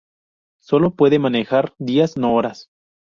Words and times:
Sólo 0.63 0.95
puede 0.95 1.19
manejar 1.19 1.75
días, 1.77 2.17
no 2.17 2.33
horas. 2.33 2.71